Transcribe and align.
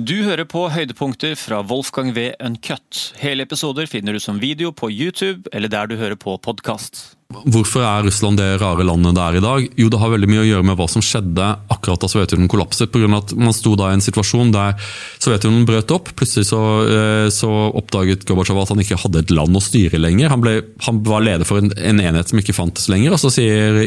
Du 0.00 0.22
hører 0.24 0.46
på 0.48 0.62
høydepunkter 0.72 1.34
fra 1.36 1.58
Wolfgang 1.68 2.14
V. 2.16 2.30
Uncut. 2.40 3.10
Hele 3.20 3.44
episoder 3.44 3.84
finner 3.90 4.16
du 4.16 4.20
som 4.22 4.38
video 4.40 4.70
på 4.72 4.88
YouTube 4.88 5.50
eller 5.52 5.68
der 5.68 5.90
du 5.90 5.98
hører 6.00 6.16
på 6.16 6.38
podkast. 6.40 7.19
Hvorfor 7.30 7.84
er 7.86 8.02
Russland 8.02 8.40
det 8.40 8.56
rare 8.58 8.82
landet 8.82 9.14
det 9.14 9.22
er 9.22 9.36
i 9.38 9.42
dag? 9.44 9.66
Jo, 9.78 9.88
Det 9.88 9.98
har 10.02 10.10
veldig 10.10 10.28
mye 10.28 10.42
å 10.42 10.48
gjøre 10.48 10.66
med 10.66 10.76
hva 10.80 10.88
som 10.90 11.02
skjedde 11.04 11.46
akkurat 11.70 12.02
da 12.02 12.08
Sovjetunionen 12.10 12.50
kollapset. 12.50 12.90
På 12.90 12.98
grunn 12.98 13.14
av 13.14 13.22
at 13.22 13.34
Man 13.38 13.54
sto 13.54 13.76
da 13.78 13.90
i 13.90 13.94
en 13.94 14.02
situasjon 14.02 14.50
der 14.50 14.74
Sovjetunionen 15.22 15.68
brøt 15.68 15.94
opp. 15.94 16.10
Plutselig 16.18 16.48
så, 16.50 16.60
eh, 16.90 17.28
så 17.30 17.48
oppdaget 17.78 18.26
Gorbatsjov 18.26 18.60
at 18.64 18.74
han 18.74 18.82
ikke 18.82 18.98
hadde 18.98 19.22
et 19.22 19.30
land 19.30 19.54
å 19.54 19.62
styre 19.62 20.02
lenger. 20.02 20.28
Han, 20.34 20.42
ble, 20.42 20.56
han 20.82 21.02
var 21.06 21.22
leder 21.22 21.46
for 21.46 21.62
en, 21.62 21.70
en, 21.78 22.02
enhet 22.02 22.28
som 22.28 22.42
ikke 22.42 22.56
fantes 22.56 22.90
lenger. 22.90 23.14
Og 23.14 23.22
så 23.22 23.30
sier 23.30 23.78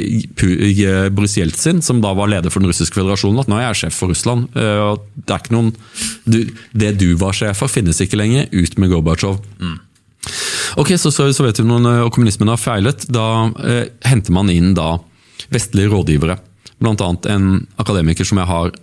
Boris 1.12 1.36
Jeltsin, 1.36 1.84
som 1.84 2.00
da 2.00 2.16
var 2.16 2.32
leder 2.32 2.50
for 2.50 2.64
den 2.64 2.72
russiske 2.72 2.96
føderasjonen, 2.96 3.44
at 3.44 3.52
nå 3.52 3.60
er 3.60 3.68
jeg 3.74 3.84
sjef 3.84 4.00
for 4.00 4.16
Russland. 4.16 4.48
Eh, 4.56 4.96
det 5.28 5.42
noen, 5.52 5.74
det 6.26 6.96
du 6.96 7.10
var 7.20 7.36
sjef 7.36 7.60
for, 7.60 7.68
finnes 7.68 8.00
ikke 8.00 8.24
lenger. 8.24 8.48
Ut 8.56 8.80
med 8.80 8.96
Gorbatsjov. 8.96 9.44
Mm. 9.60 9.82
Ok, 10.80 10.96
så 10.98 11.12
Sovjetunionen 11.14 12.06
og 12.06 12.14
kommunismen 12.16 12.50
har 12.50 12.62
feilet. 12.62 13.06
Da 13.14 13.50
eh, 13.62 13.86
henter 14.08 14.34
man 14.36 14.50
inn 14.50 14.74
da 14.78 14.98
vestlige 15.54 15.92
rådgivere. 15.94 16.40
Blant 16.82 17.04
annet 17.04 17.30
en 17.30 17.52
akademiker 17.82 18.28
som 18.28 18.42
jeg 18.42 18.50
har 18.50 18.74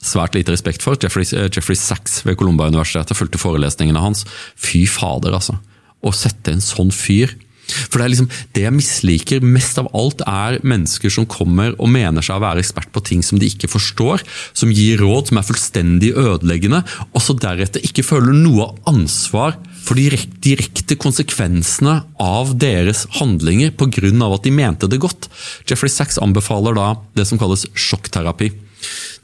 svært 0.00 0.34
lite 0.34 0.54
respekt 0.54 0.82
for, 0.84 0.98
Jeffrey, 1.00 1.28
eh, 1.36 1.50
Jeffrey 1.52 1.78
Sachs 1.78 2.24
ved 2.26 2.38
Columba-universitetet. 2.40 3.16
Fulgte 3.18 3.40
forelesningene 3.40 4.02
hans. 4.02 4.24
Fy 4.58 4.86
fader, 4.90 5.36
altså. 5.36 5.58
Å 6.00 6.12
sette 6.16 6.54
en 6.54 6.64
sånn 6.64 6.90
fyr 6.94 7.36
for 7.72 8.00
Det 8.00 8.04
er 8.04 8.12
liksom, 8.14 8.30
det 8.56 8.64
jeg 8.64 8.76
misliker 8.76 9.44
mest 9.44 9.80
av 9.80 9.90
alt, 9.96 10.22
er 10.26 10.60
mennesker 10.66 11.12
som 11.12 11.28
kommer 11.30 11.74
og 11.78 11.90
mener 11.92 12.24
seg 12.24 12.38
å 12.38 12.44
være 12.44 12.64
ekspert 12.64 12.92
på 12.94 13.04
ting 13.06 13.24
som 13.26 13.40
de 13.40 13.50
ikke 13.50 13.70
forstår, 13.70 14.24
som 14.56 14.72
gir 14.74 15.00
råd 15.02 15.30
som 15.30 15.40
er 15.40 15.48
fullstendig 15.48 16.14
ødeleggende, 16.18 16.82
og 17.12 17.24
så 17.24 17.36
deretter 17.38 17.84
ikke 17.86 18.06
føler 18.06 18.36
noe 18.36 18.70
ansvar 18.90 19.58
for 19.80 19.98
de 19.98 20.10
direkte 20.44 20.96
konsekvensene 21.00 22.00
av 22.20 22.54
deres 22.60 23.06
handlinger 23.18 23.72
pga. 23.76 23.88
at 23.90 24.44
de 24.44 24.50
mente 24.50 24.88
det 24.88 25.00
godt. 25.00 25.28
Jeffrey 25.68 25.90
Sachs 25.90 26.18
anbefaler 26.18 26.74
da 26.74 26.94
det 27.14 27.26
som 27.26 27.38
kalles 27.38 27.66
sjokkterapi. 27.74 28.52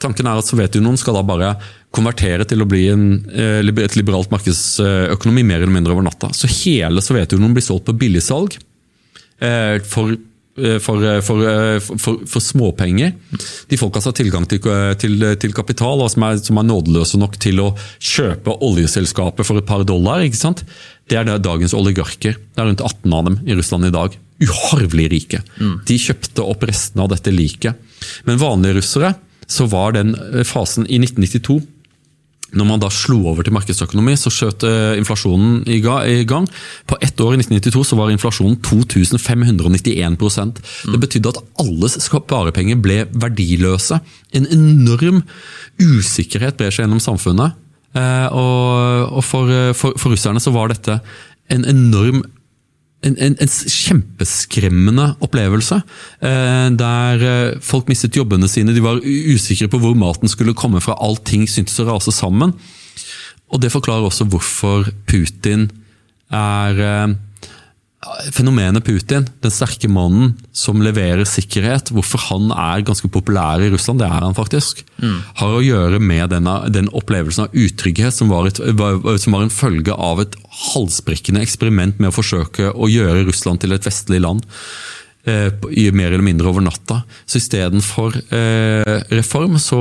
Tanken 0.02 0.26
er 0.28 0.36
at 0.36 0.48
Sovjetunionen 0.48 0.98
skal 1.00 1.16
da 1.16 1.22
bare 1.24 1.54
konvertere 1.96 2.46
til 2.48 2.62
å 2.62 2.68
bli 2.68 2.84
en, 2.92 3.08
eh, 3.32 3.64
et 3.64 3.98
liberalt 3.98 4.30
markedsøkonomi 4.32 5.44
mer 5.48 5.62
eller 5.62 5.74
mindre 5.74 5.96
over 5.96 6.06
natta. 6.06 6.32
Så 6.36 6.50
hele 6.62 7.04
Sovjetunionen 7.04 7.56
blir 7.56 7.64
solgt 7.64 7.88
på 7.88 7.96
billigsalg 7.96 8.58
eh, 9.40 9.82
for 9.84 10.16
Eh, 10.56 10.78
for, 10.80 11.02
for, 11.20 11.42
for, 11.98 12.20
for, 12.26 12.40
småpenger. 12.40 13.12
De 13.68 13.76
folka 13.76 14.00
som 14.00 14.12
har 14.12 14.16
tilgang 14.16 14.46
til, 14.48 14.62
til, 15.00 15.26
til 15.36 15.52
kapital, 15.56 16.00
og 16.00 16.08
som 16.12 16.24
er, 16.24 16.38
som 16.40 16.60
er, 16.60 16.68
nådeløse 16.70 17.20
nok 17.20 17.36
til 17.42 17.60
å 17.60 17.66
kjøpe 18.00 18.56
oljeselskapet 18.64 19.44
for 19.46 19.60
et 19.60 19.68
par 19.68 19.84
dollar, 19.88 20.24
ikke 20.24 20.40
sant? 20.40 20.64
det 21.06 21.20
er 21.20 21.28
det 21.28 21.42
dagens 21.44 21.76
oligarker. 21.76 22.38
Det 22.40 22.62
er 22.62 22.70
rundt 22.70 22.82
18 22.82 23.12
av 23.18 23.28
dem 23.28 23.36
i 23.44 23.58
Russland 23.58 23.86
i 23.86 23.92
dag. 23.94 24.16
Uharvelig 24.42 25.10
rike. 25.12 25.42
Mm. 25.60 25.76
De 25.86 26.00
kjøpte 26.00 26.48
opp 26.48 26.64
restene 26.66 27.04
av 27.04 27.12
dette 27.12 27.34
liket. 27.34 27.76
Men 28.26 28.40
vanlige 28.40 28.80
russere 28.80 29.12
så 29.46 29.68
var 29.70 29.94
den 29.94 30.16
fasen 30.48 30.88
i 30.88 30.98
1992 30.98 31.60
når 32.54 32.68
man 32.68 32.82
da 32.82 32.90
slo 32.94 33.18
over 33.32 33.46
til 33.46 33.54
markedsøkonomi, 33.56 34.14
så 34.18 34.30
skjøt 34.30 34.64
eh, 34.68 34.94
inflasjonen 35.00 35.64
i 35.66 35.80
gang. 35.82 36.46
På 36.86 36.98
ett 37.02 37.18
år 37.20 37.34
i 37.34 37.40
1992 37.42 37.82
så 37.90 37.98
var 37.98 38.12
inflasjonen 38.14 38.58
2591 38.62 40.14
mm. 40.14 40.52
Det 40.92 41.02
betydde 41.02 41.34
at 41.34 41.42
alles 41.64 41.98
sparepenger 42.06 42.78
ble 42.78 43.02
verdiløse. 43.12 43.98
En 44.32 44.46
enorm 44.54 45.24
usikkerhet 45.82 46.58
ble 46.60 46.70
seg 46.70 46.86
gjennom 46.86 47.02
samfunnet. 47.02 47.58
Eh, 47.96 48.28
og 48.30 49.22
for, 49.26 49.50
for, 49.74 49.98
for 49.98 50.14
russerne 50.14 50.42
så 50.42 50.54
var 50.54 50.70
dette 50.70 51.00
en 51.52 51.66
enorm 51.66 52.24
en, 53.06 53.16
en, 53.22 53.36
en, 53.40 53.50
kjempeskremmende 53.50 55.06
opplevelse. 55.24 55.80
Eh, 56.20 56.68
der 56.80 57.26
eh, 57.26 57.58
folk 57.64 57.90
mistet 57.90 58.16
jobbene 58.18 58.48
sine, 58.50 58.74
de 58.74 58.84
var 58.84 59.00
usikre 59.02 59.70
på 59.72 59.80
hvor 59.82 59.96
maten 59.98 60.30
skulle 60.30 60.56
komme 60.58 60.82
fra. 60.84 60.98
Allting 61.02 61.46
syntes 61.50 61.78
å 61.82 61.88
rase 61.90 62.14
sammen. 62.14 62.54
Og 63.52 63.62
Det 63.62 63.70
forklarer 63.72 64.08
også 64.08 64.26
hvorfor 64.30 64.90
Putin 65.06 65.68
er 66.34 66.82
eh, 66.82 67.14
fenomenet 68.34 68.84
Putin, 68.86 69.26
den 69.42 69.52
sterke 69.52 69.88
mannen 69.90 70.34
som 70.56 70.82
leverer 70.84 71.26
sikkerhet, 71.28 71.90
hvorfor 71.94 72.22
han 72.28 72.50
er 72.54 72.84
ganske 72.86 73.10
populær 73.12 73.62
i 73.62 73.70
Russland, 73.72 74.00
det 74.02 74.08
er 74.08 74.24
han 74.24 74.36
faktisk, 74.36 74.82
mm. 75.02 75.18
har 75.40 75.54
å 75.56 75.62
gjøre 75.64 76.00
med 76.02 76.30
denne, 76.34 76.56
den 76.72 76.90
opplevelsen 76.96 77.46
av 77.46 77.56
utrygghet 77.56 78.14
som 78.14 78.32
var, 78.32 78.48
et, 78.50 78.60
som 78.60 79.36
var, 79.36 79.46
en 79.46 79.52
følge 79.52 79.94
av 79.94 80.22
et 80.24 80.36
halsbrekkende 80.72 81.42
eksperiment 81.44 82.00
med 82.02 82.12
å 82.12 82.16
forsøke 82.16 82.72
å 82.72 82.90
gjøre 82.90 83.26
Russland 83.28 83.62
til 83.62 83.76
et 83.76 83.86
vestlig 83.86 84.22
land. 84.24 84.46
Eh, 85.26 85.50
mer 85.90 86.12
eller 86.12 86.22
mindre 86.22 86.46
over 86.46 86.62
natta. 86.62 87.00
Så 87.26 87.40
istedenfor 87.40 88.14
eh, 88.30 89.00
reform, 89.10 89.58
så, 89.58 89.80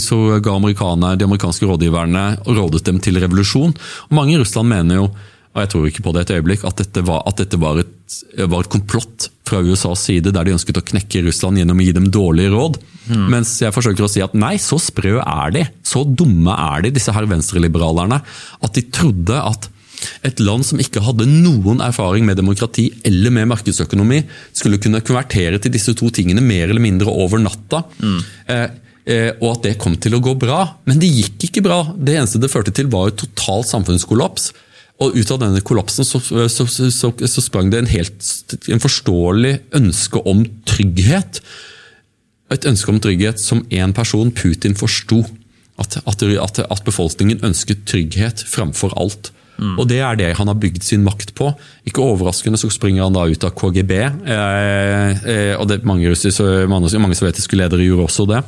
så 0.00 0.38
ga 0.40 0.54
amerikanerne, 0.56 1.18
de 1.20 1.26
amerikanske 1.28 1.68
rådgiverne 1.68 2.22
rådet 2.48 2.86
dem 2.86 3.00
til 3.04 3.20
revolusjon. 3.20 3.74
Og 4.08 4.16
Mange 4.16 4.32
i 4.32 4.40
Russland 4.40 4.72
mener 4.72 5.02
jo 5.02 5.10
og 5.54 5.62
jeg 5.62 5.70
tror 5.72 5.86
ikke 5.88 6.04
på 6.04 6.12
det 6.14 6.24
et 6.24 6.34
øyeblikk, 6.36 6.64
at 6.68 6.80
dette 6.82 7.02
var, 7.06 7.22
at 7.28 7.40
dette 7.40 7.58
var, 7.60 7.80
et, 7.80 8.18
var 8.44 8.62
et, 8.62 8.70
komplott 8.72 9.30
fra 9.48 9.62
USAs 9.64 10.04
side, 10.10 10.32
der 10.34 10.46
de 10.46 10.54
ønsket 10.54 10.78
å 10.80 10.84
knekke 10.90 11.24
Russland 11.26 11.60
gjennom 11.60 11.80
å 11.80 11.86
gi 11.86 11.94
dem 11.96 12.10
dårlige 12.12 12.52
råd. 12.52 12.78
Mm. 13.08 13.24
Mens 13.32 13.54
jeg 13.62 13.74
forsøker 13.74 14.04
å 14.04 14.10
si 14.12 14.22
at 14.24 14.36
nei, 14.38 14.54
så 14.60 14.78
sprø 14.82 15.16
er 15.22 15.54
de, 15.56 15.64
så 15.86 16.04
dumme 16.04 16.54
er 16.54 16.84
de, 16.84 16.94
disse 16.98 17.14
her 17.16 17.26
venstreliberalerne, 17.30 18.20
at 18.60 18.76
de 18.76 18.84
trodde 18.92 19.40
at 19.40 19.70
et 20.26 20.38
land 20.42 20.62
som 20.62 20.78
ikke 20.78 21.02
hadde 21.02 21.26
noen 21.26 21.80
erfaring 21.82 22.26
med 22.28 22.38
demokrati 22.38 22.86
eller 23.08 23.32
med 23.34 23.48
markedsøkonomi, 23.50 24.20
skulle 24.54 24.78
kunne 24.82 25.02
konvertere 25.02 25.58
til 25.62 25.74
disse 25.74 25.94
to 25.98 26.12
tingene 26.14 26.44
mer 26.44 26.68
eller 26.68 26.84
mindre 26.84 27.10
over 27.10 27.42
natta. 27.42 27.82
Mm. 27.98 28.20
Eh, 29.08 29.30
og 29.40 29.50
at 29.54 29.64
det 29.64 29.78
kom 29.80 29.96
til 29.96 30.18
å 30.18 30.22
gå 30.22 30.34
bra. 30.38 30.60
Men 30.88 31.00
det 31.00 31.08
gikk 31.10 31.48
ikke 31.48 31.64
bra. 31.64 31.80
Det 31.96 32.18
eneste 32.18 32.40
det 32.42 32.52
førte 32.52 32.74
til, 32.76 32.90
var 32.92 33.10
et 33.10 33.18
totalt 33.18 33.70
samfunnskollaps. 33.70 34.52
Og 34.98 35.14
ut 35.14 35.30
av 35.30 35.38
denne 35.44 35.62
kollapsen 35.62 36.06
så, 36.06 36.18
så, 36.20 36.66
så, 36.66 37.12
så 37.14 37.42
sprang 37.42 37.70
det 37.70 37.82
en 37.84 37.90
helt 37.90 38.58
en 38.66 38.82
forståelig 38.82 39.54
ønske 39.78 40.22
om 40.26 40.42
trygghet. 40.66 41.38
Et 42.50 42.66
ønske 42.66 42.90
om 42.90 42.98
trygghet 43.02 43.38
som 43.38 43.62
én 43.70 43.94
person, 43.94 44.32
Putin, 44.34 44.74
forsto. 44.78 45.22
At, 45.78 46.00
at, 46.02 46.58
at, 46.58 46.82
befolkningen 46.82 47.44
ønsket 47.46 47.86
trygghet 47.86 48.42
framfor 48.50 48.96
alt. 48.98 49.30
Mm. 49.58 49.76
Og 49.78 49.86
Det 49.90 50.00
er 50.02 50.18
det 50.18 50.32
han 50.38 50.50
har 50.50 50.58
bygd 50.58 50.82
sin 50.82 51.04
makt 51.06 51.34
på. 51.38 51.52
Ikke 51.86 52.02
overraskende 52.02 52.58
så 52.58 52.70
springer 52.70 53.06
han 53.06 53.14
da 53.14 53.28
ut 53.30 53.46
av 53.46 53.54
KGB. 53.54 53.94
Eh, 54.02 55.26
eh, 55.30 55.54
og 55.54 55.68
det, 55.70 55.84
mange, 55.86 56.10
mange, 56.66 56.90
mange 56.98 57.18
sovjetiske 57.18 57.58
ledere 57.58 57.86
gjorde 57.86 58.10
også 58.10 58.26
det. 58.34 58.42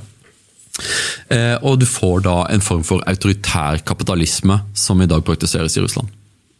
Eh, 1.30 1.56
og 1.62 1.78
du 1.78 1.86
får 1.86 2.24
da 2.26 2.36
en 2.50 2.64
form 2.64 2.82
for 2.86 3.06
autoritær 3.06 3.84
kapitalisme 3.86 4.64
som 4.74 5.02
i 5.02 5.10
dag 5.10 5.22
praktiseres 5.26 5.78
i 5.78 5.86
Russland. 5.86 6.10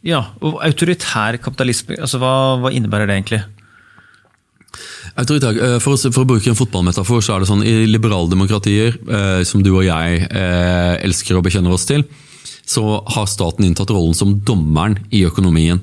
Ja, 0.05 0.21
og 0.41 0.61
Autoritær 0.65 1.37
kapitalisme, 1.41 1.99
altså 2.01 2.21
hva, 2.21 2.33
hva 2.61 2.71
innebærer 2.73 3.09
det 3.09 3.19
egentlig? 3.19 3.41
Autoritær, 5.19 5.57
eh, 5.57 5.77
for, 5.83 5.99
for, 5.99 6.23
å 6.23 6.29
bruke 6.29 6.49
en 6.49 6.57
fotballmetafor, 6.57 7.21
så 7.21 7.35
er 7.35 7.43
det 7.43 7.49
sånn 7.51 7.65
i 7.67 7.75
liberaldemokratier, 7.89 8.97
eh, 8.97 9.41
som 9.47 9.61
du 9.65 9.73
og 9.75 9.85
jeg 9.85 10.25
eh, 10.25 10.95
elsker 11.05 11.37
og 11.37 11.45
bekjenner 11.45 11.75
oss 11.75 11.85
til, 11.89 12.05
så 12.71 13.01
har 13.13 13.29
staten 13.29 13.67
inntatt 13.67 13.91
rollen 13.91 14.15
som 14.17 14.33
dommeren 14.47 14.97
i 15.13 15.25
økonomien. 15.27 15.81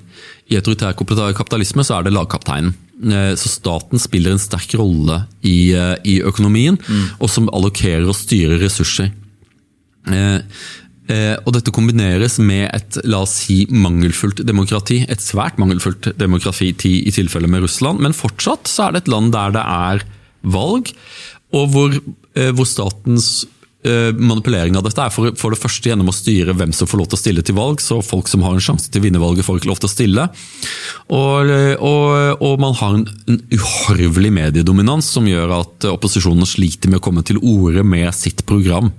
I 0.48 0.58
autoritær 0.58 0.96
kapitalisme 0.96 1.84
så 1.84 1.98
er 1.98 2.06
det 2.06 2.14
lagkapteinen. 2.16 2.74
Eh, 2.98 3.32
så 3.38 3.52
staten 3.52 4.00
spiller 4.02 4.34
en 4.34 4.42
sterk 4.42 4.74
rolle 4.80 5.22
i, 5.46 5.70
eh, 5.76 5.94
i 6.08 6.18
økonomien, 6.26 6.78
mm. 6.80 7.06
og 7.20 7.30
som 7.30 7.50
allokerer 7.54 8.08
og 8.08 8.16
styrer 8.16 8.62
ressurser. 8.64 9.12
Eh, 11.08 11.36
og 11.46 11.54
dette 11.56 11.72
kombineres 11.72 12.36
med 12.42 12.66
et 12.68 12.98
la 13.08 13.22
oss 13.24 13.38
si, 13.46 13.62
mangelfullt 13.72 14.42
demokrati. 14.44 15.00
Et 15.08 15.22
svært 15.22 15.56
mangelfullt 15.60 16.10
demokrati 16.20 16.74
i 17.00 17.14
tilfelle 17.14 17.48
med 17.48 17.64
Russland, 17.64 18.02
men 18.04 18.16
fortsatt 18.16 18.68
så 18.68 18.88
er 18.88 18.96
det 18.96 19.04
et 19.04 19.12
land 19.14 19.32
der 19.32 19.54
det 19.56 19.64
er 19.64 20.04
valg, 20.44 20.92
og 21.56 21.70
hvor, 21.72 21.96
eh, 22.36 22.52
hvor 22.52 22.68
statens 22.68 23.46
Eh, 23.86 24.10
manipulering 24.10 24.74
av 24.74 24.82
dette 24.82 25.04
er 25.04 25.12
for, 25.14 25.30
for, 25.38 25.54
det 25.54 25.60
første 25.62 25.86
gjennom 25.86 26.08
å 26.10 26.14
styre 26.14 26.50
hvem 26.58 26.72
som 26.74 26.88
får 26.90 26.98
lov 26.98 27.06
til 27.12 27.14
å 27.14 27.20
stille 27.20 27.44
til 27.46 27.54
valg, 27.54 27.78
så 27.78 28.00
folk 28.02 28.26
som 28.26 28.42
har 28.42 28.56
en 28.56 28.64
sjanse 28.64 28.90
til 28.90 28.98
å 28.98 29.04
vinne 29.04 29.20
valget, 29.22 29.46
får 29.46 29.60
ikke 29.60 29.70
lov 29.70 29.78
til 29.78 29.86
å 29.86 29.92
stille. 29.92 30.24
Og, 31.14 31.52
og, 31.86 32.42
og 32.42 32.56
man 32.58 32.74
har 32.80 32.96
en, 32.98 33.06
en 33.30 33.38
uhorvelig 33.54 34.32
mediedominans 34.34 35.12
som 35.14 35.30
gjør 35.30 35.54
at 35.60 35.88
opposisjonen 35.92 36.48
sliter 36.48 36.90
med 36.90 36.98
å 36.98 37.06
komme 37.06 37.22
til 37.22 37.38
orde 37.38 37.86
med 37.86 38.10
sitt 38.18 38.42
program. 38.50 38.90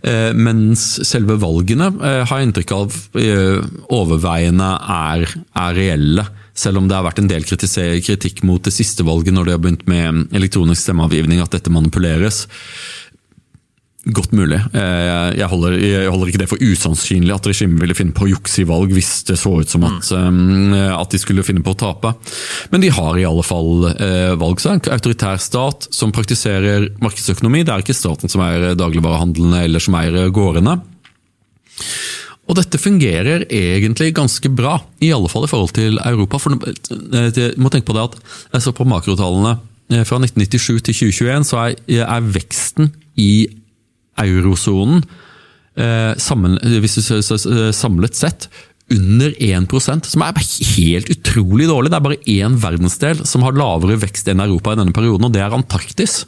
Eh, 0.00 0.32
mens 0.32 0.88
selve 1.04 1.36
valgene 1.42 1.92
eh, 2.00 2.24
har 2.24 2.40
jeg 2.40 2.48
inntrykk 2.48 2.76
av 2.78 2.98
overveiende 3.92 4.72
er, 4.96 5.28
er 5.60 5.76
reelle. 5.76 6.28
Selv 6.56 6.80
om 6.80 6.88
det 6.88 6.96
har 6.96 7.04
vært 7.04 7.20
en 7.20 7.28
del 7.28 7.44
kritikk 7.44 8.40
mot 8.48 8.64
det 8.64 8.72
siste 8.72 9.04
valget 9.04 9.36
når 9.36 9.44
de 9.44 9.58
har 9.58 9.60
begynt 9.60 9.88
med 9.92 10.32
elektronisk 10.32 10.86
stemmeavgivning, 10.86 11.44
at 11.44 11.52
dette 11.52 11.68
manipuleres. 11.68 12.46
Godt 14.06 14.30
mulig. 14.38 14.60
Eh, 14.70 15.32
jeg 15.34 15.48
holder, 15.50 15.72
jeg 15.82 16.10
holder, 16.12 16.28
ikke 16.30 16.38
det 16.38 16.46
for 16.46 16.62
usannsynlig 16.62 17.32
at 17.34 17.48
regimet 17.50 17.80
ville 17.82 17.96
finne 17.98 18.14
på 18.14 18.28
å 18.28 18.30
jukse 18.30 18.62
i 18.62 18.66
valg 18.68 18.92
hvis 18.94 19.24
det 19.26 19.34
så 19.40 19.50
ut 19.58 19.72
som 19.72 19.82
at, 19.88 20.12
mm. 20.14 20.76
at, 20.94 21.10
de 21.10 21.18
skulle 21.18 21.42
finne 21.46 21.64
på 21.66 21.74
å 21.74 21.78
tape. 21.80 22.12
Men 22.70 22.84
de 22.84 22.92
har 22.94 23.18
i 23.18 23.26
alle 23.26 23.42
fall 23.46 23.88
valg. 24.38 24.62
Så 24.62 24.76
en 24.76 24.84
autoritær 24.94 25.42
stat 25.42 25.88
som 25.90 26.14
praktiserer 26.14 26.92
markedsøkonomi. 27.02 27.64
Det 27.66 27.74
er 27.74 27.82
ikke 27.82 27.98
staten 27.98 28.30
som 28.30 28.44
eier 28.46 28.78
dagligvarehandlene 28.78 29.64
eller 29.66 29.82
som 29.82 29.98
eier 29.98 30.30
gårdene. 30.30 30.78
Og 32.46 32.54
dette 32.60 32.78
fungerer 32.78 33.48
egentlig 33.50 34.12
ganske 34.14 34.54
bra, 34.54 34.78
i 35.02 35.10
alle 35.10 35.30
fall 35.32 35.48
i 35.48 35.50
forhold 35.50 35.74
til 35.74 35.98
Europa. 35.98 36.38
For 36.38 36.54
du 36.54 37.42
må 37.58 37.74
tenke 37.74 37.90
på 37.90 37.98
det 37.98 38.06
at 38.06 38.18
jeg 38.54 38.68
så 38.68 38.76
på 38.76 38.86
makrotallene 38.86 39.58
fra 40.06 40.22
1997 40.22 40.82
til 40.86 41.00
2021, 41.10 41.46
så 41.50 41.64
er, 41.66 41.78
er 42.06 42.34
veksten 42.38 42.94
i 43.18 43.30
eurosonen 44.22 45.02
eh, 45.76 46.14
samlet 46.16 48.16
sett 48.16 48.48
under 48.92 49.34
1% 49.42 50.06
som 50.06 50.22
er 50.22 50.38
helt 50.76 51.10
utrolig 51.10 51.66
dårlig. 51.66 51.90
Det 51.90 51.98
er 51.98 52.06
bare 52.06 52.22
én 52.30 52.58
verdensdel 52.62 53.24
som 53.26 53.44
har 53.46 53.58
lavere 53.58 53.98
vekst 54.04 54.30
enn 54.30 54.44
Europa 54.44 54.76
i 54.76 54.80
denne 54.80 54.94
perioden, 54.94 55.26
og 55.26 55.34
det 55.34 55.42
er 55.42 55.56
Antarktis. 55.56 56.22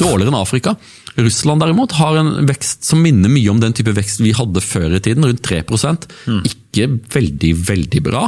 Dårligere 0.00 0.32
enn 0.32 0.38
Afrika. 0.38 0.74
Russland 1.18 1.60
derimot 1.60 1.92
har 1.98 2.16
en 2.16 2.30
vekst 2.48 2.86
som 2.88 3.02
minner 3.04 3.32
mye 3.32 3.50
om 3.52 3.60
den 3.60 3.74
type 3.76 3.92
vekst 3.92 4.22
vi 4.24 4.32
hadde 4.36 4.62
før 4.64 4.94
i 4.96 5.02
tiden, 5.04 5.26
rundt 5.28 5.42
3 5.44 5.60
mm. 5.66 6.40
Ikke 6.48 6.86
veldig, 7.12 7.50
veldig 7.68 8.02
bra, 8.06 8.24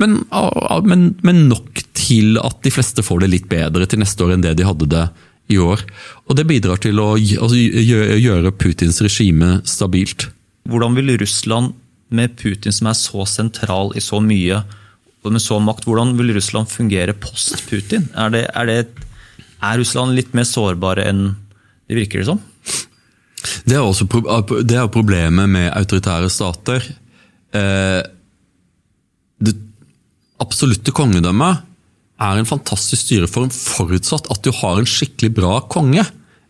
men, 0.00 0.22
men, 0.86 1.10
men 1.26 1.44
nok 1.50 1.82
til 1.98 2.38
at 2.40 2.62
de 2.64 2.72
fleste 2.72 3.04
får 3.04 3.24
det 3.24 3.32
litt 3.34 3.50
bedre 3.50 3.88
til 3.90 4.00
neste 4.00 4.24
år 4.24 4.36
enn 4.36 4.46
det 4.46 4.54
de 4.56 4.68
hadde 4.68 4.88
det 4.94 5.04
i 5.52 5.58
år. 5.60 5.82
Og 6.28 6.36
Det 6.36 6.46
bidrar 6.48 6.80
til 6.80 7.00
å 7.00 7.14
altså, 7.16 7.56
gjøre 7.56 8.54
Putins 8.56 9.00
regime 9.04 9.60
stabilt. 9.68 10.28
Hvordan 10.68 10.96
vil 10.96 11.16
Russland, 11.20 11.74
med 12.14 12.36
Putin 12.38 12.70
som 12.72 12.86
er 12.86 12.94
så 12.94 13.24
sentral 13.26 13.90
i 13.98 14.02
så 14.04 14.20
mye, 14.22 14.60
og 15.24 15.32
med 15.32 15.42
så 15.42 15.56
makt, 15.58 15.86
hvordan 15.88 16.12
vil 16.18 16.34
Russland 16.36 16.68
fungere 16.70 17.14
post 17.16 17.64
Putin? 17.66 18.06
Er, 18.14 18.36
er, 18.52 18.84
er 18.84 19.78
Russland 19.80 20.14
litt 20.14 20.34
mer 20.36 20.46
sårbare 20.46 21.08
enn 21.08 21.24
det 21.88 21.98
virker 21.98 22.22
det 22.22 22.28
som? 22.28 22.42
Det 23.64 23.76
er, 23.76 23.82
også, 23.82 24.06
det 24.64 24.76
er 24.78 24.92
problemet 24.92 25.50
med 25.52 25.72
autoritære 25.72 26.30
stater. 26.32 26.86
Eh, 27.52 28.00
det 29.44 29.54
absolutte 30.40 30.94
kongedømmet 30.96 31.73
er 32.22 32.38
en 32.38 32.48
fantastisk 32.48 33.08
styreform 33.08 33.50
forutsatt 33.50 34.30
at 34.30 34.44
du 34.44 34.52
har 34.54 34.78
en 34.78 34.88
skikkelig 34.88 35.32
bra 35.34 35.56
konge. 35.70 36.04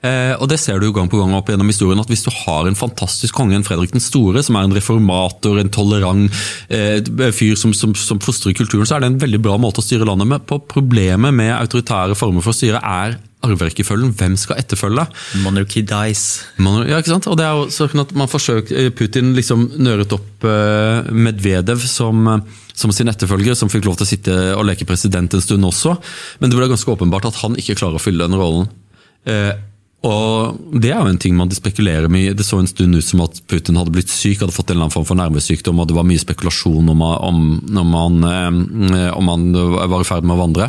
Eh, 0.05 0.35
og 0.37 0.51
det 0.51 0.59
ser 0.61 0.81
du 0.81 0.89
jo 0.89 0.93
gang 0.93 1.09
på 1.09 1.17
gang 1.17 1.33
opp 1.33 1.49
gjennom 1.49 1.71
historien, 1.71 2.01
at 2.01 2.11
Hvis 2.11 2.27
du 2.27 2.31
har 2.45 2.69
en 2.69 2.77
fantastisk 2.77 3.35
konge, 3.35 3.57
en 3.57 3.65
Fredrik 3.65 3.95
den 3.95 4.05
store, 4.05 4.43
som 4.45 4.57
er 4.57 4.69
en 4.69 4.77
reformator, 4.77 5.59
en 5.59 5.73
tolerant 5.73 6.29
eh, 6.69 7.01
fyr 7.33 7.57
som, 7.57 7.73
som, 7.73 7.95
som, 7.97 8.21
fostrer 8.21 8.53
kulturen, 8.53 8.85
så 8.85 8.97
er 8.97 9.05
det 9.05 9.13
en 9.13 9.23
veldig 9.23 9.41
bra 9.41 9.57
måte 9.57 9.81
å 9.81 9.87
styre 9.87 10.09
landet 10.09 10.29
med. 10.29 10.45
På 10.45 10.61
Problemet 10.61 11.33
med 11.33 11.55
autoritære 11.57 12.19
former 12.19 12.45
for 12.45 12.53
å 12.53 12.59
styre 12.59 12.83
er 12.85 13.17
arverekkefølgen. 13.44 14.14
Hvem 14.19 14.37
skal 14.41 14.61
etterfølge? 14.62 15.06
Monarchy 15.44 15.85
dies. 15.87 16.25
Monarchy, 16.56 16.93
ja, 16.93 17.00
ikke 17.02 17.14
sant? 17.14 17.29
Og 17.31 17.38
det 17.41 17.46
er 17.46 17.58
jo 17.58 17.69
sånn 17.75 18.05
at 18.05 18.14
man 18.17 18.31
forsøker, 18.31 18.79
eh, 18.81 18.93
Putin 18.94 19.35
liksom 19.37 19.67
nøret 19.82 20.14
opp 20.17 20.46
uh, 20.49 21.11
Medvedev 21.11 21.85
som, 21.88 22.26
som, 22.73 22.94
sin 22.94 23.11
etterfølger, 23.12 23.58
som 23.58 23.73
fikk 23.73 23.88
lov 23.88 24.00
til 24.00 24.06
å 24.06 24.12
sitte 24.12 24.38
og 24.55 24.67
leke 24.69 24.88
president 24.88 25.35
en 25.35 25.44
stund 25.44 25.69
også. 25.69 25.96
Men 26.41 26.50
det 26.50 26.58
ble 26.58 26.70
ganske 26.73 26.96
åpenbart 26.96 27.31
at 27.31 27.41
han 27.44 27.58
ikke 27.61 27.79
klarer 27.81 28.00
å 28.00 28.02
fylle 28.02 28.26
den 28.26 28.41
rollen. 28.41 28.69
Og 30.05 30.61
Det 30.82 30.91
er 30.93 31.00
jo 31.00 31.08
en 31.08 31.20
ting 31.20 31.37
man 31.37 31.52
spekulerer 31.55 32.11
med. 32.12 32.37
Det 32.37 32.44
så 32.44 32.58
en 32.61 32.69
stund 32.69 32.96
ut 32.96 33.06
som 33.06 33.23
at 33.25 33.41
Putin 33.49 33.79
hadde 33.81 33.94
blitt 33.94 34.12
syk, 34.12 34.43
hadde 34.43 34.52
fått 34.52 34.69
en 34.69 34.76
eller 34.76 34.87
annen 34.87 34.96
form 34.99 35.08
for 35.08 35.19
nervesykdom, 35.19 35.81
og 35.81 35.88
det 35.88 35.96
var 35.96 36.05
mye 36.08 36.20
spekulasjon 36.20 36.93
om, 36.93 37.02
om, 37.02 37.38
om, 37.73 37.94
han, 37.96 38.19
om 39.17 39.32
han, 39.32 39.46
var 39.55 40.05
i 40.05 40.08
ferd 40.08 40.29
med 40.29 40.37
å 40.37 40.43
vandre. 40.43 40.69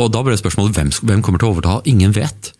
Og 0.00 0.12
Da 0.12 0.22
ble 0.24 0.36
spørsmålet 0.38 0.76
hvem, 0.76 0.90
hvem 1.04 1.22
kommer 1.24 1.42
til 1.42 1.50
å 1.50 1.54
overta? 1.54 1.80
Ingen 1.88 2.14
vet. 2.16 2.52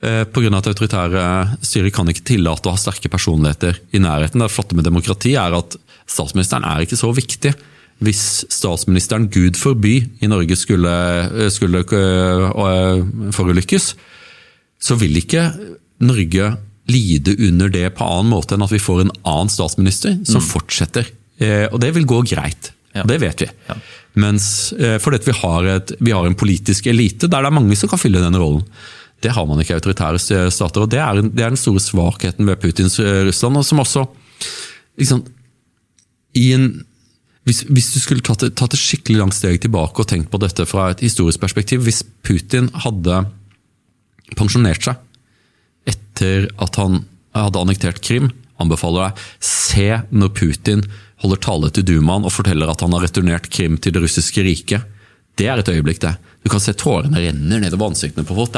Eh, 0.00 0.24
Pga. 0.24 0.48
at 0.56 0.68
autoritære 0.70 1.24
styrer 1.60 1.92
kan 1.92 2.08
ikke 2.08 2.24
tillate 2.32 2.70
å 2.70 2.72
ha 2.72 2.80
sterke 2.80 3.10
personligheter 3.12 3.76
i 3.92 4.00
nærheten. 4.00 4.40
Det 4.40 4.52
flotte 4.52 4.76
med 4.76 4.88
demokrati 4.88 5.34
er 5.36 5.52
at 5.52 5.76
statsministeren 6.08 6.64
er 6.64 6.86
ikke 6.86 6.96
så 6.96 7.12
viktig. 7.12 7.52
Hvis 8.00 8.46
statsministeren, 8.48 9.28
gud 9.28 9.60
forby, 9.60 10.08
i 10.24 10.26
Norge 10.30 10.56
skulle, 10.56 11.50
skulle 11.52 11.84
uh, 11.84 13.04
forulykkes, 13.36 13.90
så 14.80 14.96
vil 14.96 15.20
ikke 15.20 15.50
Norge 16.00 16.54
lide 16.88 17.36
under 17.44 17.68
det 17.68 17.90
på 17.92 18.06
annen 18.08 18.32
måte 18.32 18.56
enn 18.56 18.64
at 18.64 18.72
vi 18.72 18.80
får 18.80 19.02
en 19.04 19.12
annen 19.20 19.52
statsminister 19.52 20.16
som 20.24 20.40
mm. 20.40 20.48
fortsetter. 20.48 21.12
Og 21.70 21.76
det 21.80 21.92
vil 21.92 22.08
gå 22.08 22.22
greit. 22.32 22.72
Ja. 22.96 23.04
Det 23.06 23.20
vet 23.22 23.44
vi. 23.44 23.46
Ja. 23.68 23.76
Mens, 24.18 24.46
for 24.98 25.14
vi 25.14 25.34
har, 25.38 25.68
et, 25.76 25.92
vi 26.00 26.10
har, 26.10 26.26
en 26.26 26.34
politisk 26.34 26.88
elite 26.90 27.28
der 27.30 27.44
det 27.44 27.50
er 27.50 27.54
mange 27.54 27.76
som 27.78 27.90
kan 27.90 28.00
fylle 28.00 28.22
den 28.22 28.38
rollen. 28.40 28.64
Det 29.20 29.34
har 29.36 29.46
man 29.46 29.60
ikke 29.60 29.74
i 29.74 29.78
autoritære 29.78 30.50
stater. 30.50 30.84
og 30.84 30.90
Det 30.90 31.00
er, 31.00 31.20
det 31.22 31.44
er 31.44 31.52
den 31.52 31.60
store 31.60 31.82
svakheten 31.82 32.48
ved 32.48 32.60
Putins 32.60 32.98
eh, 32.98 33.24
Russland. 33.28 33.56
og 33.60 33.66
som 33.66 33.82
også 33.82 34.06
liksom, 34.98 35.24
en, 36.40 36.84
hvis, 37.44 37.62
hvis, 37.68 37.92
du 37.92 38.00
skulle 38.00 38.24
tatt, 38.24 38.46
tatt, 38.56 38.74
et 38.74 38.80
skikkelig 38.80 39.20
langt 39.20 39.36
steg 39.36 39.60
tilbake 39.60 40.00
og 40.00 40.08
tenkt 40.08 40.30
på 40.32 40.40
dette 40.40 40.64
fra 40.68 40.90
et 40.90 41.04
historisk 41.04 41.40
perspektiv 41.40 41.84
Hvis 41.84 42.02
Putin 42.24 42.70
hadde 42.84 43.24
pensjonert 44.38 44.88
seg 44.88 44.96
etter 45.88 46.46
at 46.60 46.76
han 46.78 47.02
hadde 47.34 47.60
annektert 47.60 48.02
Krim, 48.04 48.28
anbefaler 48.60 49.08
jeg 49.08 49.24
se 49.42 49.86
når 50.12 50.32
Putin 50.36 50.84
holder 51.22 51.40
tale 51.44 51.70
til 51.74 51.86
Dumaen 51.86 52.26
og 52.26 52.34
forteller 52.34 52.70
at 52.72 52.82
han 52.84 52.94
har 52.96 53.04
returnert 53.04 53.50
Krim 53.52 53.78
til 53.78 53.94
det 53.94 54.02
russiske 54.04 54.44
riket. 54.46 54.86
Det 55.38 55.48
er 55.48 55.60
et 55.60 55.72
øyeblikk, 55.72 56.00
det. 56.02 56.14
Du 56.44 56.50
kan 56.52 56.62
se 56.62 56.72
tårene 56.76 57.20
renner 57.20 57.60
nedover 57.62 57.92
ansiktene 57.92 58.26
på 58.28 58.36
folk. 58.36 58.56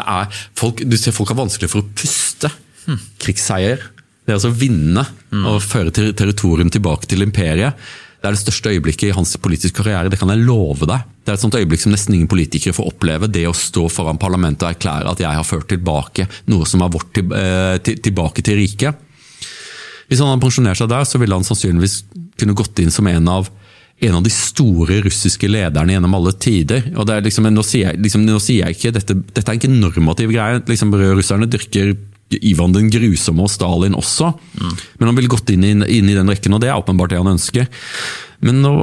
folk. 0.59 0.85
Du 0.87 0.97
ser 0.97 1.15
folk 1.15 1.31
har 1.31 1.41
vanskelig 1.43 1.71
for 1.71 1.83
å 1.83 1.91
puste. 1.99 2.51
Hmm. 2.87 3.03
Krigsseier. 3.23 3.83
Det 4.23 4.31
er 4.31 4.39
altså 4.39 4.53
å 4.53 4.59
vinne 4.59 5.03
hmm. 5.03 5.47
og 5.51 5.63
føre 5.63 5.91
territorium 5.91 6.71
tilbake 6.71 7.11
til 7.11 7.27
imperiet. 7.27 7.79
Det 8.23 8.31
er 8.31 8.37
det 8.37 8.43
største 8.45 8.71
øyeblikket 8.71 9.09
i 9.09 9.15
hans 9.17 9.33
politiske 9.43 9.75
karriere, 9.81 10.11
det 10.11 10.19
kan 10.21 10.31
jeg 10.31 10.45
love 10.47 10.87
deg. 10.87 11.09
Det 11.27 11.33
er 11.33 11.39
et 11.39 11.43
sånt 11.43 11.57
øyeblikk 11.59 11.83
som 11.83 11.91
nesten 11.91 12.15
ingen 12.15 12.31
politikere 12.31 12.77
får 12.77 12.93
oppleve. 12.93 13.27
Det 13.27 13.43
å 13.51 13.55
stå 13.57 13.89
foran 13.91 14.21
parlamentet 14.23 14.63
og 14.63 14.77
erklære 14.77 15.11
at 15.11 15.23
jeg 15.25 15.39
har 15.41 15.47
ført 15.47 15.67
tilbake 15.73 16.29
noe 16.51 16.69
som 16.71 16.85
er 16.87 16.93
vårt 16.95 17.11
til, 17.19 17.35
eh, 17.35 17.81
til, 17.83 17.99
tilbake 17.99 18.45
til 18.47 18.61
riket. 18.63 19.09
Hvis 20.13 20.21
han 20.21 20.29
hadde 20.29 20.45
pensjonert 20.45 20.77
seg 20.77 20.91
der, 20.93 21.07
så 21.09 21.17
ville 21.17 21.37
han 21.39 21.47
sannsynligvis 21.47 22.03
kunne 22.37 22.57
gått 22.59 22.83
inn 22.83 22.93
som 22.93 23.07
en 23.09 23.31
av, 23.33 23.47
en 24.05 24.19
av 24.19 24.25
de 24.27 24.33
store 24.35 24.99
russiske 25.07 25.49
lederne 25.49 25.95
gjennom 25.95 26.17
alle 26.19 26.35
tider. 26.37 26.91
Og 26.93 27.09
det 27.09 27.15
er 27.17 27.25
liksom, 27.25 27.49
nå, 27.49 27.65
sier 27.65 27.89
jeg, 27.89 28.01
liksom, 28.05 28.27
nå 28.29 28.37
sier 28.45 28.67
jeg 28.67 28.77
ikke, 28.77 28.93
dette, 28.99 29.17
dette 29.33 29.47
er 29.49 29.57
ikke 29.57 29.71
en 29.73 29.81
normativ 29.81 30.35
greie. 30.35 30.61
Liksom, 30.69 30.93
russerne 31.17 31.49
dyrker 31.49 31.95
Ivan 32.45 32.77
den 32.77 32.93
grusomme 32.93 33.47
og 33.47 33.55
Stalin 33.55 33.97
også. 33.97 34.35
Mm. 34.61 34.77
Men 35.01 35.09
han 35.09 35.17
ville 35.17 35.33
gått 35.33 35.49
inn 35.55 35.65
i, 35.65 35.73
inn 35.73 36.13
i 36.13 36.19
den 36.19 36.29
rekken, 36.29 36.53
og 36.53 36.61
det 36.61 36.69
er 36.69 36.77
åpenbart 36.77 37.15
det 37.15 37.23
han 37.23 37.33
ønsker. 37.33 37.73
Men 38.43 38.59
nå, 38.65 38.75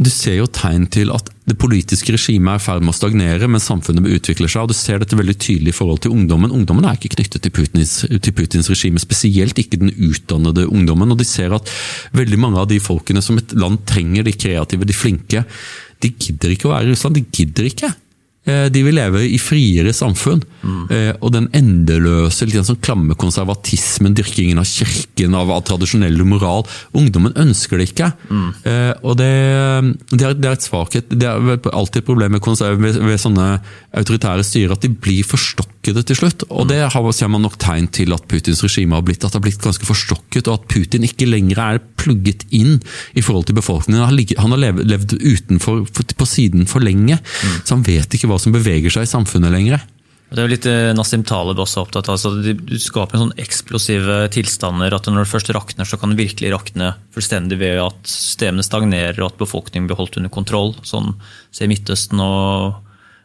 du 0.00 0.08
ser 0.08 0.38
jo 0.38 0.46
tegn 0.48 0.86
til 0.92 1.10
at 1.12 1.28
det 1.44 1.58
politiske 1.60 2.14
regimet 2.14 2.54
er 2.54 2.60
i 2.60 2.64
ferd 2.64 2.84
med 2.84 2.94
å 2.94 2.96
stagnere, 2.96 3.48
men 3.52 3.60
samfunnet 3.60 4.06
utvikler 4.16 4.48
seg. 4.48 4.64
og 4.64 4.72
Du 4.72 4.76
ser 4.78 5.02
dette 5.02 5.18
veldig 5.18 5.34
tydelig 5.36 5.74
i 5.74 5.76
forhold 5.76 6.00
til 6.06 6.14
ungdommen. 6.16 6.54
Ungdommen 6.56 6.86
er 6.88 6.96
ikke 6.96 7.12
knyttet 7.18 7.44
til 7.44 7.52
Putins, 7.52 7.98
til 8.08 8.36
Putins 8.36 8.70
regime, 8.72 9.02
spesielt 9.02 9.60
ikke 9.60 9.82
den 9.82 9.92
utdannede 9.92 10.64
ungdommen. 10.70 11.12
og 11.12 11.20
De 11.20 11.28
ser 11.28 11.52
at 11.52 11.68
veldig 12.16 12.40
mange 12.40 12.62
av 12.62 12.70
de 12.70 12.80
folkene 12.80 13.20
som 13.24 13.36
et 13.40 13.52
land 13.52 13.82
trenger, 13.84 14.24
de 14.24 14.32
kreative, 14.32 14.88
de 14.88 14.96
flinke, 14.96 15.44
de 16.00 16.12
gidder 16.16 16.56
ikke 16.56 16.70
å 16.70 16.74
være 16.74 16.88
i 16.88 16.94
Russland. 16.94 17.20
De 17.20 17.28
gidder 17.28 17.68
ikke. 17.68 17.92
Eh, 18.44 18.66
de 18.72 18.82
vil 18.84 18.96
leve 18.98 19.22
i 19.24 19.38
friere 19.40 19.94
samfunn. 19.96 20.42
Mm. 20.64 20.84
Og 21.20 21.30
den 21.32 21.46
endeløse, 21.56 22.46
litt 22.48 22.64
sånn 22.64 22.80
klamme 22.84 23.16
konservatismen, 23.20 24.14
dyrkingen 24.16 24.60
av 24.60 24.68
kirken, 24.68 25.36
av, 25.36 25.52
tradisjonell 25.68 26.16
moral 26.24 26.64
Ungdommen 26.96 27.34
ønsker 27.40 27.80
det 27.80 27.90
ikke. 27.90 28.10
Mm. 28.30 28.48
Og 29.04 29.16
det, 29.20 29.30
det, 30.12 30.22
er, 30.22 30.36
det, 30.38 30.48
er, 30.48 30.56
et 30.56 30.64
svakhet. 30.64 31.12
Det 31.12 31.28
er 31.28 31.68
alltid 31.72 32.00
et 32.00 32.08
problem 32.08 32.34
med, 32.36 32.48
ved, 32.80 33.00
ved 33.04 33.20
sånne 33.20 33.48
autoritære 34.00 34.44
styrer 34.46 34.74
at 34.76 34.84
de 34.84 34.90
blir 34.92 35.26
forstokkede 35.26 36.04
til 36.08 36.18
slutt. 36.18 36.46
Og 36.50 36.68
det 36.70 36.80
har, 36.92 37.10
ser 37.16 37.30
man 37.32 37.44
nok 37.44 37.58
tegn 37.62 37.88
til 37.94 38.14
at 38.16 38.26
Putins 38.30 38.62
regime 38.64 38.96
har 38.96 39.04
blitt. 39.06 39.24
At 39.24 39.34
det 39.34 39.40
har 39.40 39.46
blitt 39.46 39.64
ganske 39.64 39.88
forstokket, 39.88 40.48
og 40.48 40.58
at 40.58 40.68
Putin 40.72 41.06
ikke 41.06 41.28
lenger 41.28 41.60
er 41.64 41.82
plugget 42.00 42.46
inn 42.54 42.78
i 43.14 43.24
forhold 43.24 43.48
til 43.48 43.58
befolkningen. 43.58 44.04
Han 44.04 44.16
har, 44.16 44.36
han 44.42 44.56
har 44.56 44.62
levd, 44.66 44.84
levd 44.90 45.16
utenfor, 45.20 45.84
på 45.90 46.28
siden 46.28 46.68
for 46.70 46.84
lenge, 46.84 47.18
mm. 47.20 47.56
så 47.62 47.76
han 47.76 47.86
vet 47.86 48.16
ikke 48.16 48.30
hva 48.30 48.33
hva 48.34 48.42
som 48.42 48.54
beveger 48.54 48.92
seg 48.92 49.06
i 49.06 49.10
samfunnet 49.10 49.54
lenger. 49.54 49.84
Det 50.34 50.40
er 50.40 50.48
jo 50.48 50.50
litt 50.50 50.66
eh, 50.66 50.92
Nassim 50.96 51.22
Taleb 51.26 51.60
også 51.62 51.84
opptatt 51.84 52.08
av. 52.08 52.16
Altså, 52.16 52.32
du 52.42 52.78
skaper 52.82 53.14
en 53.14 53.26
sånn 53.26 53.42
eksplosive 53.44 54.16
tilstander 54.34 54.96
at 54.96 55.06
når 55.06 55.22
det 55.22 55.30
først 55.30 55.52
rakner, 55.54 55.86
så 55.86 55.98
kan 56.00 56.10
det 56.10 56.18
virkelig 56.24 56.50
rakne 56.50 56.94
fullstendig 57.14 57.60
ved 57.60 57.78
at 57.84 58.00
systemene 58.10 58.64
stagnerer 58.66 59.20
og 59.20 59.30
at 59.30 59.42
befolkningen 59.44 59.86
blir 59.86 60.00
holdt 60.00 60.18
under 60.18 60.32
kontroll. 60.34 60.74
Sånn 60.86 61.12
ser 61.54 61.70
Midtøsten 61.70 62.22
og 62.24 62.80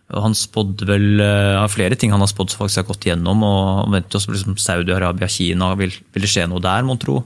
Han 0.10 0.34
spådde 0.34 0.88
vel 0.90 1.20
ja, 1.22 1.68
flere 1.70 1.94
ting 1.94 2.10
han 2.10 2.24
har 2.24 2.30
spådd 2.32 2.50
som 2.50 2.64
faktisk 2.64 2.80
har 2.82 2.88
gått 2.88 3.06
gjennom. 3.06 3.44
og 3.46 3.92
venter 3.94 4.18
også 4.18 4.32
liksom, 4.34 4.56
Saudi-Arabia, 4.58 5.28
Kina. 5.30 5.76
Vil, 5.78 5.94
vil 6.14 6.26
det 6.26 6.32
skje 6.32 6.48
noe 6.50 6.64
der, 6.66 6.82
mon 6.88 6.98
tro? 6.98 7.20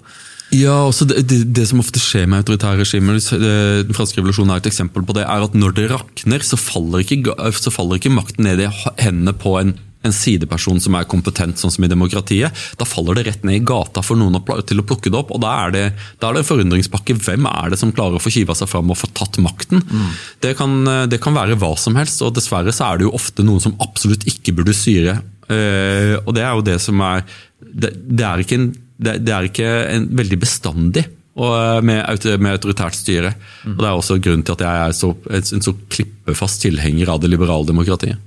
Ja, 0.53 0.75
også 0.85 1.07
det, 1.09 1.23
det, 1.29 1.39
det, 1.57 1.65
som 1.69 1.81
ofte 1.81 2.01
skjer 2.01 2.27
med 2.29 2.43
autoritære 2.43 2.83
regimer, 2.83 3.17
den 3.17 3.95
franske 3.97 4.21
revolusjonen 4.21 4.53
er 4.53 4.61
et 4.61 4.69
eksempel 4.69 5.05
på 5.07 5.15
det, 5.17 5.25
er 5.25 5.47
at 5.47 5.57
når 5.57 5.73
det 5.79 5.87
rakner, 5.91 6.45
så 6.45 6.59
faller 6.59 7.01
ikke, 7.01 7.33
så 7.57 7.73
faller 7.73 7.97
ikke 7.97 8.13
makten 8.13 8.45
ned 8.45 8.61
i 8.61 8.69
hendene 9.01 9.33
på 9.33 9.57
en 9.61 9.73
en 10.03 10.13
sideperson 10.15 10.81
som 10.83 10.97
er 10.97 11.07
kompetent, 11.09 11.59
sånn 11.59 11.71
som 11.73 11.85
i 11.85 11.91
demokratiet, 11.91 12.63
da 12.79 12.87
faller 12.87 13.19
det 13.19 13.25
rett 13.29 13.45
ned 13.47 13.61
i 13.61 13.63
gata 13.63 14.03
for 14.05 14.19
noen 14.19 14.35
til 14.67 14.81
å 14.81 14.87
plukke 14.87 15.11
det 15.11 15.19
opp. 15.19 15.31
og 15.31 15.41
Da 15.43 15.53
er 15.65 15.75
det, 15.75 15.83
da 16.19 16.29
er 16.29 16.37
det 16.37 16.43
en 16.43 16.49
forundringspakke. 16.49 17.17
Hvem 17.23 17.47
er 17.49 17.73
det 17.73 17.79
som 17.79 17.93
klarer 17.95 18.19
å 18.19 18.23
få 18.23 18.33
kiva 18.33 18.55
seg 18.57 18.71
fram 18.71 18.91
og 18.91 18.99
få 18.99 19.09
tatt 19.15 19.39
makten? 19.43 19.83
Mm. 19.83 20.09
Det, 20.43 20.55
kan, 20.59 20.75
det, 21.11 21.21
kan, 21.23 21.37
være 21.37 21.57
hva 21.61 21.73
som 21.79 21.97
helst, 21.99 22.23
og 22.25 22.35
dessverre 22.35 22.75
så 22.75 22.89
er 22.89 22.99
det 22.99 23.07
jo 23.07 23.15
ofte 23.15 23.45
noen 23.47 23.63
som 23.63 23.77
absolutt 23.83 24.27
ikke 24.29 24.55
burde 24.59 24.75
styre. 24.75 25.21
Eh, 25.51 26.15
og 26.19 26.33
det 26.35 26.43
er 26.43 26.53
jo 26.55 26.63
det 26.63 26.77
som 26.79 27.01
er 27.03 27.25
Det, 27.63 27.89
det 27.91 28.23
er, 28.23 28.41
ikke 28.43 28.57
en, 28.59 28.67
det, 29.03 29.33
er 29.33 29.49
ikke 29.49 29.69
en 29.93 30.07
veldig 30.17 30.39
bestandig 30.41 31.05
og 31.33 31.85
med, 31.85 32.03
med, 32.37 32.51
autoritært 32.51 32.97
styre. 32.97 33.31
Mm. 33.65 33.73
Og 33.73 33.79
Det 33.79 33.87
er 33.87 33.95
også 33.97 34.19
grunnen 34.21 34.43
til 34.45 34.53
at 34.53 34.65
jeg 34.67 34.83
er 34.83 34.97
så, 34.97 35.09
en 35.33 35.65
så 35.65 35.73
klippefast 35.89 36.61
tilhenger 36.61 37.09
av 37.09 37.23
det 37.23 37.31
liberale 37.33 37.65
demokratiet. 37.69 38.21